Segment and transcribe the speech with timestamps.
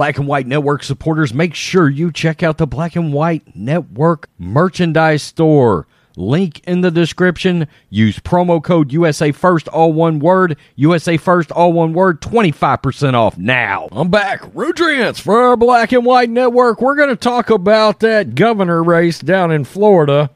[0.00, 4.30] Black and White Network supporters, make sure you check out the Black and White Network
[4.38, 5.86] merchandise store.
[6.16, 7.68] Link in the description.
[7.90, 10.56] Use promo code USA First, all one word.
[10.74, 12.22] USA First, all one word.
[12.22, 13.90] 25% off now.
[13.92, 14.40] I'm back.
[14.54, 16.80] Rudrance for our Black and White Network.
[16.80, 20.30] We're going to talk about that governor race down in Florida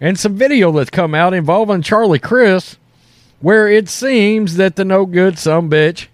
[0.00, 2.78] and some video that's come out involving Charlie Crist,
[3.40, 6.06] where it seems that the no good some bitch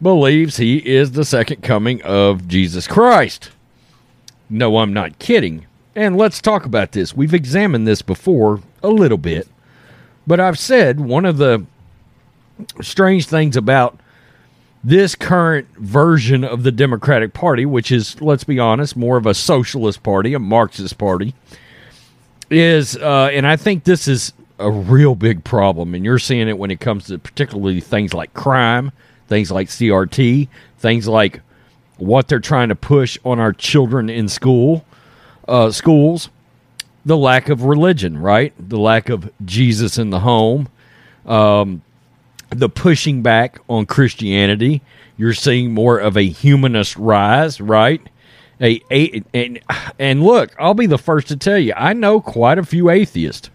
[0.00, 3.50] believes he is the second coming of Jesus Christ.
[4.48, 5.66] No, I'm not kidding.
[5.94, 7.16] And let's talk about this.
[7.16, 9.48] We've examined this before a little bit,
[10.26, 11.64] but I've said one of the
[12.80, 13.98] strange things about
[14.84, 19.34] this current version of the Democratic Party, which is, let's be honest, more of a
[19.34, 21.34] socialist party, a Marxist party,
[22.48, 26.58] is, uh, and I think this is a real big problem, and you're seeing it
[26.58, 28.92] when it comes to particularly things like crime,
[29.28, 30.48] things like CRT,
[30.78, 31.40] things like
[31.96, 34.84] what they're trying to push on our children in school
[35.48, 36.28] uh, schools,
[37.04, 38.52] the lack of religion, right?
[38.58, 40.68] The lack of Jesus in the home,
[41.26, 41.82] um,
[42.50, 44.82] the pushing back on Christianity.
[45.16, 48.00] You're seeing more of a humanist rise, right?
[48.60, 49.60] A, a and
[49.98, 53.50] and look, I'll be the first to tell you, I know quite a few atheists.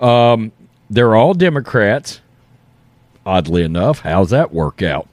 [0.00, 0.52] Um,
[0.88, 2.20] they're all Democrats.
[3.30, 5.06] Oddly enough, how's that work out?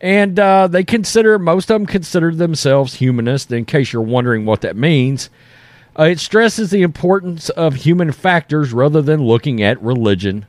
[0.00, 3.52] And uh, they consider, most of them consider themselves humanist.
[3.52, 5.30] In case you're wondering what that means,
[5.96, 10.46] uh, it stresses the importance of human factors rather than looking at religion,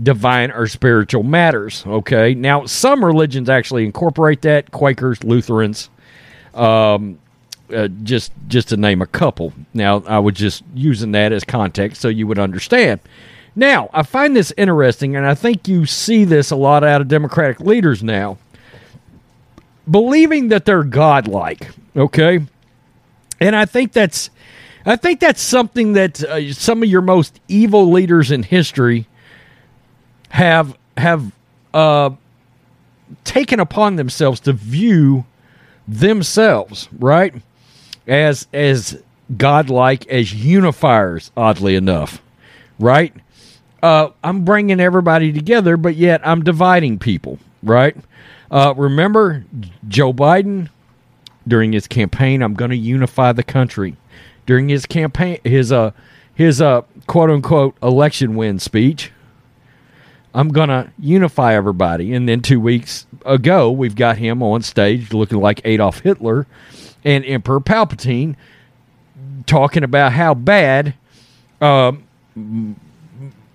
[0.00, 1.84] divine, or spiritual matters.
[1.84, 2.32] Okay.
[2.32, 5.90] Now, some religions actually incorporate that Quakers, Lutherans,
[6.54, 7.18] um,
[7.74, 9.52] uh, just just to name a couple.
[9.72, 13.00] Now, I was just using that as context so you would understand.
[13.56, 17.08] Now, I find this interesting, and I think you see this a lot out of
[17.08, 18.38] Democratic leaders now
[19.90, 21.70] believing that they're godlike.
[21.96, 22.40] Okay,
[23.40, 24.30] and I think that's
[24.86, 29.06] I think that's something that uh, some of your most evil leaders in history
[30.30, 31.32] have have
[31.72, 32.10] uh,
[33.24, 35.24] taken upon themselves to view
[35.86, 37.34] themselves right
[38.06, 39.02] as as
[39.36, 41.30] godlike as unifiers.
[41.36, 42.20] Oddly enough,
[42.78, 43.14] right?
[43.84, 47.38] Uh, I'm bringing everybody together, but yet I'm dividing people.
[47.62, 47.94] Right?
[48.50, 49.44] Uh, remember
[49.88, 50.70] Joe Biden
[51.46, 52.40] during his campaign?
[52.42, 53.96] I'm going to unify the country.
[54.46, 55.90] During his campaign, his uh,
[56.34, 59.12] his uh, quote unquote election win speech,
[60.32, 62.14] I'm going to unify everybody.
[62.14, 66.46] And then two weeks ago, we've got him on stage looking like Adolf Hitler
[67.04, 68.34] and Emperor Palpatine
[69.44, 70.94] talking about how bad.
[71.60, 71.92] Uh,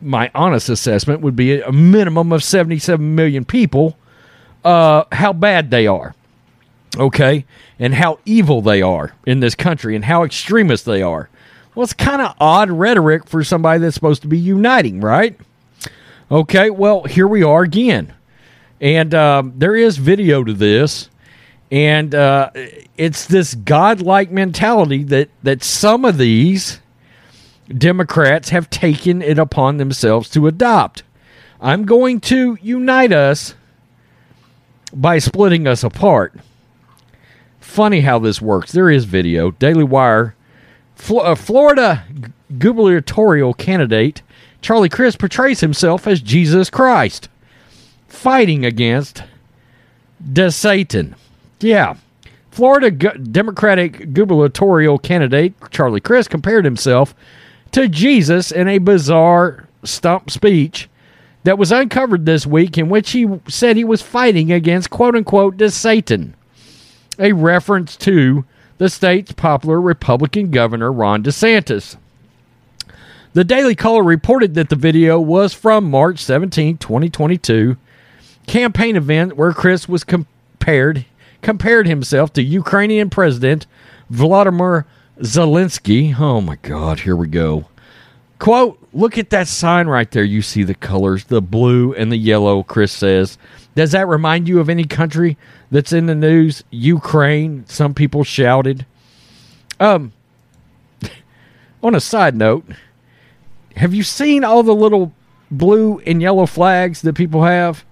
[0.02, 3.98] my honest assessment would be a minimum of 77 million people
[4.64, 6.14] uh, how bad they are,
[6.98, 7.46] okay,
[7.78, 11.30] and how evil they are in this country and how extremist they are.
[11.76, 15.40] Well, it's kind of odd rhetoric for somebody that's supposed to be uniting, right?
[16.32, 18.14] Okay, well, here we are again.
[18.82, 21.10] And um, there is video to this.
[21.72, 22.52] And uh,
[22.98, 26.80] it's this godlike mentality that, that some of these
[27.78, 31.04] Democrats have taken it upon themselves to adopt.
[31.62, 33.56] I'm going to unite us
[34.94, 36.34] by splitting us apart.
[37.60, 38.72] Funny how this works.
[38.72, 39.52] There is video.
[39.52, 40.36] Daily Wire.
[40.96, 42.06] Fl- uh, Florida
[42.58, 44.22] gubernatorial candidate
[44.62, 47.30] Charlie Crist portrays himself as Jesus Christ,
[48.08, 49.24] fighting against
[50.20, 51.16] the Satan.
[51.62, 51.96] Yeah.
[52.52, 57.16] Florida Democratic gubernatorial candidate Charlie Crist compared himself
[57.72, 60.90] to Jesus in a bizarre stump speech
[61.44, 65.58] that was uncovered this week in which he said he was fighting against quote unquote
[65.58, 66.36] the Satan,
[67.18, 68.46] a reference to
[68.78, 71.98] the state's popular Republican governor Ron DeSantis.
[73.34, 77.78] The Daily Caller reported that the video was from March 17, 2022,
[78.48, 81.06] campaign event where Crist was compared
[81.42, 83.66] compared himself to Ukrainian President
[84.10, 84.86] Vladimir
[85.22, 86.18] Zelensky.
[86.20, 87.66] Oh my God, here we go.
[88.40, 90.24] Quote, look at that sign right there.
[90.24, 93.38] You see the colors, the blue and the yellow, Crist says.
[93.76, 95.38] Does that remind you of any country
[95.70, 96.64] that's in the news?
[96.72, 98.86] Ukraine, some people shouted.
[99.80, 100.14] Um,
[101.84, 102.66] on a side note,
[103.76, 105.12] have you seen all the little
[105.52, 107.84] blue and yellow flags that people have?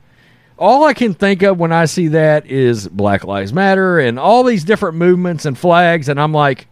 [0.57, 4.43] All I can think of when I see that is Black Lives Matter and all
[4.43, 6.67] these different movements and flags, and I'm like,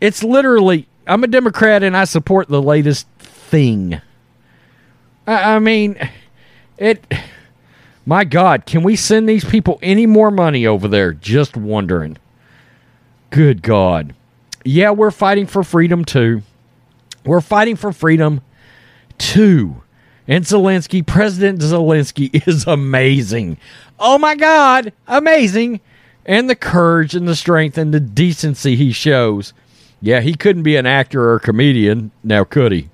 [0.00, 4.00] it's literally I'm a Democrat and I support the latest thing.
[5.26, 5.96] I, I mean,
[6.78, 7.04] it.
[8.08, 11.12] My God, can we send these people any more money over there?
[11.12, 12.18] Just wondering.
[13.30, 14.14] Good God.
[14.64, 16.42] Yeah, we're fighting for freedom too.
[17.24, 18.42] We're fighting for freedom
[19.18, 19.82] too.
[20.28, 23.58] And Zelensky, President Zelensky, is amazing.
[23.98, 25.80] Oh my God, amazing.
[26.24, 29.52] And the courage and the strength and the decency he shows.
[30.00, 32.88] Yeah, he couldn't be an actor or comedian, now could he?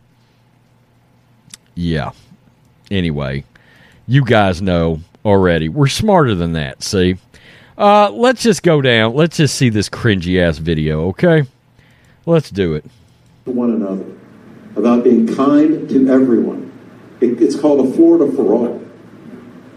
[1.75, 2.13] Yeah.
[2.91, 3.45] Anyway,
[4.07, 5.69] you guys know already.
[5.69, 7.17] We're smarter than that, see?
[7.77, 9.15] Uh, let's just go down.
[9.15, 11.45] Let's just see this cringy ass video, okay?
[12.27, 12.85] Let's do it.
[13.47, 14.05] To one another,
[14.77, 16.71] about being kind to everyone.
[17.21, 18.83] It, it's called a Florida for all.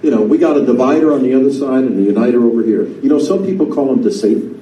[0.04, 2.84] You know, we got a divider on the other side and a uniter over here.
[2.86, 4.62] You know, some people call them the Satan.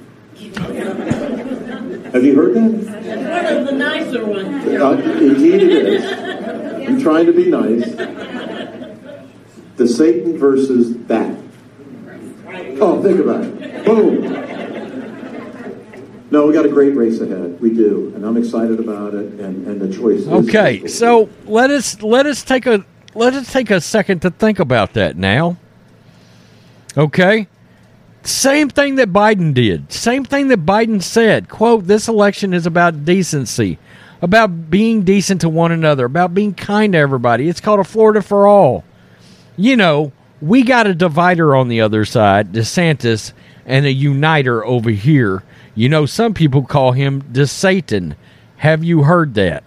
[2.14, 2.62] Have you heard that?
[2.62, 4.66] One of the nicer ones.
[4.68, 6.88] Uh, indeed, it is.
[6.88, 7.90] I'm trying to be nice.
[9.78, 11.36] The Satan versus that.
[12.80, 13.86] Oh, think about it.
[13.86, 14.22] Boom.
[16.30, 17.60] No, we got a great race ahead.
[17.60, 19.34] We do, and I'm excited about it.
[19.40, 20.22] And, and the choice.
[20.22, 22.86] Is Okay, so let us let us take a
[23.16, 25.58] let us take a second to think about that now.
[26.96, 27.48] Okay?
[28.24, 29.92] Same thing that Biden did.
[29.92, 31.50] Same thing that Biden said.
[31.50, 33.78] Quote, this election is about decency,
[34.22, 37.50] about being decent to one another, about being kind to everybody.
[37.50, 38.86] It's called a Florida for all.
[39.58, 43.34] You know, we got a divider on the other side, DeSantis,
[43.66, 45.44] and a uniter over here.
[45.76, 48.16] You know, some people call him the Satan.
[48.58, 49.66] Have you heard that?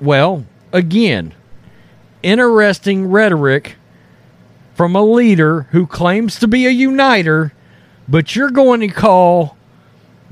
[0.00, 1.32] Well, again,
[2.22, 3.76] interesting rhetoric
[4.74, 7.52] from a leader who claims to be a uniter,
[8.08, 9.56] but you're going to call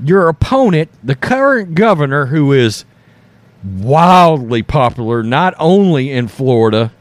[0.03, 2.85] your opponent, the current governor, who is
[3.63, 6.91] wildly popular not only in Florida,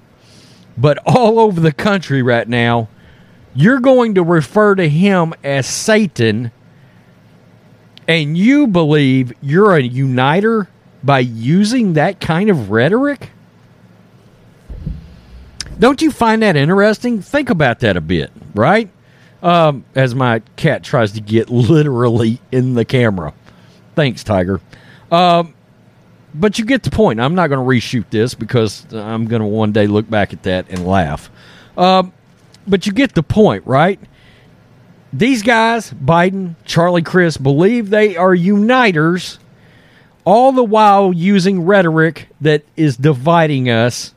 [0.78, 2.88] but all over the country right now,
[3.54, 6.52] you're going to refer to him as Satan,
[8.06, 10.68] and you believe you're a uniter
[11.02, 13.31] by using that kind of rhetoric?
[15.78, 17.22] Don't you find that interesting?
[17.22, 18.88] Think about that a bit, right?
[19.42, 23.34] Um, as my cat tries to get literally in the camera.
[23.94, 24.60] Thanks, Tiger.
[25.10, 25.54] Um,
[26.34, 27.20] but you get the point.
[27.20, 30.44] I'm not going to reshoot this because I'm going to one day look back at
[30.44, 31.30] that and laugh.
[31.76, 32.12] Um,
[32.66, 33.98] but you get the point, right?
[35.12, 39.38] These guys, Biden, Charlie Crist, believe they are uniters,
[40.24, 44.14] all the while using rhetoric that is dividing us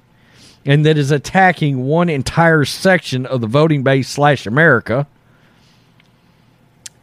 [0.66, 5.08] and that is attacking one entire section of the voting base slash America.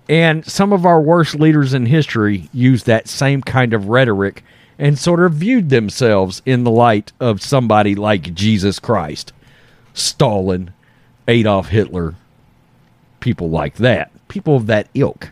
[0.08, 4.42] And some of our worst leaders in history used that same kind of rhetoric
[4.78, 9.32] and sort of viewed themselves in the light of somebody like Jesus Christ,
[9.94, 10.72] Stalin,
[11.28, 12.16] Adolf Hitler,
[13.20, 15.30] people like that, people of that ilk.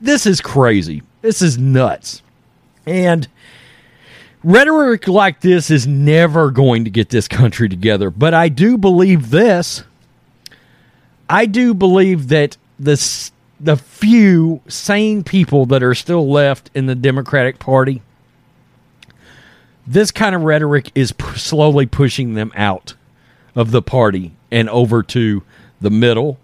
[0.00, 1.02] This is crazy.
[1.22, 2.22] This is nuts.
[2.86, 3.28] And
[4.42, 8.10] rhetoric like this is never going to get this country together.
[8.10, 9.84] But I do believe this.
[11.28, 16.94] I do believe that the the few sane people that are still left in the
[16.94, 18.00] Democratic Party,
[19.86, 22.94] this kind of rhetoric is p- slowly pushing them out
[23.54, 25.42] of the party and over to
[25.80, 26.38] the middle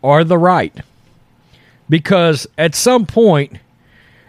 [0.00, 0.74] or the right.
[1.88, 3.58] Because at some point,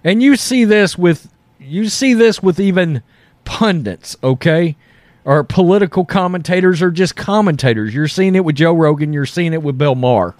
[0.03, 3.01] and you see this with you see this with even
[3.45, 4.75] pundits, okay?
[5.23, 7.93] Or political commentators or just commentators.
[7.93, 10.35] You're seeing it with Joe Rogan, you're seeing it with Bill Maher.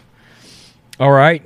[1.00, 1.44] All right?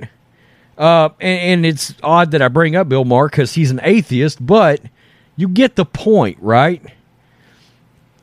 [0.76, 4.44] Uh, and, and it's odd that I bring up Bill Maher because he's an atheist,
[4.44, 4.80] but
[5.36, 6.82] you get the point, right?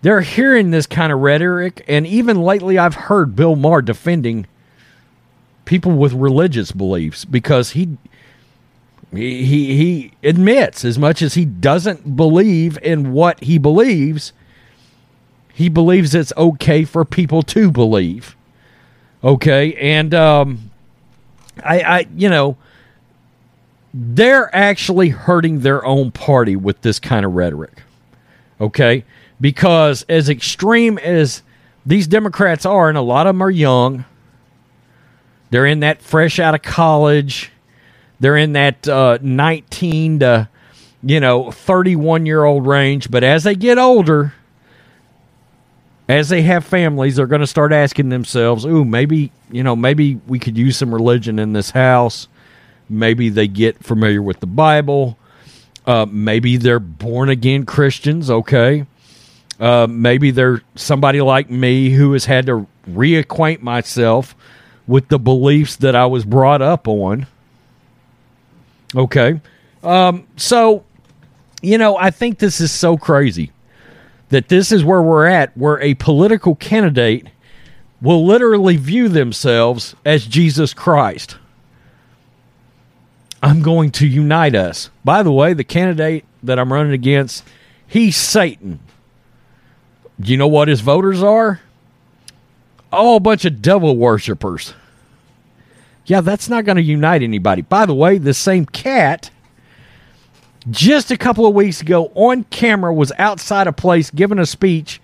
[0.02, 4.46] They're hearing this kind of rhetoric, and even lately, I've heard Bill Maher defending
[5.66, 7.98] people with religious beliefs because he
[9.14, 14.34] he he admits as much as he doesn't believe in what he believes
[15.54, 18.36] he believes it's okay for people to believe.
[19.24, 19.74] Okay?
[19.74, 20.72] And um
[21.64, 22.58] i i you know
[23.94, 27.82] they're actually hurting their own party with this kind of rhetoric.
[28.62, 29.04] Okay?
[29.42, 31.42] Because as extreme as
[31.86, 34.06] these democrats are and a lot of them are young
[35.50, 37.52] they're in that fresh out of college
[38.20, 40.50] they're in that uh, 19 to,
[41.04, 43.12] you know, 31 year old range.
[43.12, 44.34] But as they get older,
[46.10, 50.20] as they have families, they're going to start asking themselves, ooh, maybe, you know, maybe
[50.28, 52.28] we could use some religion in this house.
[52.90, 55.18] Maybe they get familiar with the Bible.
[55.86, 58.86] Uh, maybe they're born again Christians, okay?
[59.60, 64.36] Uh, maybe they're somebody like me who has had to reacquaint myself
[64.86, 67.28] with the beliefs that I was brought up on.
[68.96, 69.40] Okay.
[69.84, 70.84] Um, so,
[71.62, 73.52] you know, I think this is so crazy
[74.30, 77.28] that this is where we're at, where a political candidate
[78.02, 81.38] will literally view themselves as Jesus Christ.
[83.42, 84.90] I'm going to unite us.
[85.06, 87.44] By the way, the candidate that I'm running against,
[87.88, 88.80] he's Satan.
[90.20, 91.62] Do you know what his voters are?
[92.92, 94.74] Oh, a bunch of devil worshippers.
[96.08, 97.62] Yeah, that's not going to unite anybody.
[97.62, 99.30] By the way, the same cat
[100.70, 105.02] just a couple of weeks ago on camera was outside a place giving a speech,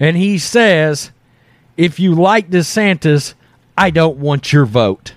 [0.00, 1.12] and he says,
[1.76, 3.34] If you like DeSantis,
[3.78, 5.14] I don't want your vote.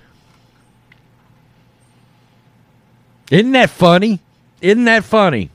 [3.30, 4.20] Isn't that funny?
[4.60, 5.50] Isn't that funny?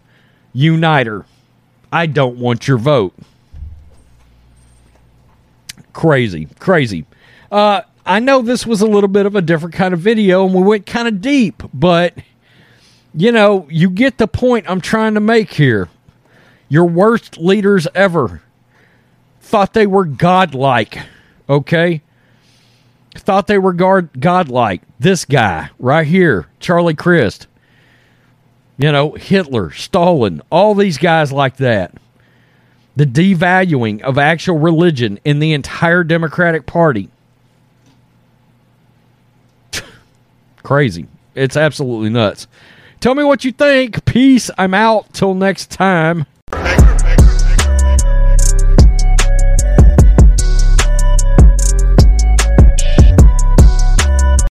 [0.51, 1.25] Uniter.
[1.91, 3.13] I don't want your vote.
[5.93, 7.05] Crazy, crazy.
[7.51, 10.55] Uh, I know this was a little bit of a different kind of video and
[10.55, 12.15] we went kind of deep, but
[13.13, 15.89] you know, you get the point I'm trying to make here.
[16.69, 18.41] Your worst leaders ever
[19.41, 20.97] thought they were godlike,
[21.47, 22.01] okay?
[23.13, 24.81] Thought they were guard, godlike.
[24.99, 27.45] This guy right here, Charlie Crist,
[28.79, 31.93] you know, Hitler, Stalin, all these guys like that.
[32.95, 37.11] The devaluing of actual religion in the entire Democratic Party.
[40.63, 41.07] Crazy.
[41.35, 42.47] It's absolutely nuts.
[42.99, 44.03] Tell me what you think.
[44.05, 44.51] Peace.
[44.57, 45.13] I'm out.
[45.13, 46.25] Till next time.